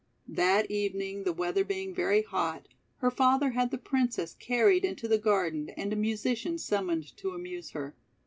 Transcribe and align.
That 0.33 0.71
evening, 0.71 1.25
the 1.25 1.31
weather 1.31 1.63
being 1.63 1.93
very 1.93 2.23
hot, 2.23 2.67
her 3.01 3.11
father 3.11 3.51
had 3.51 3.69
the 3.69 3.77
Princess 3.77 4.33
carried 4.33 4.83
into 4.83 5.07
the 5.07 5.19
gar 5.19 5.51
den 5.51 5.69
and 5.77 5.93
a 5.93 5.95
musician 5.95 6.57
summoned 6.57 7.15
to 7.17 7.35
amuse 7.35 7.69
her. 7.73 7.93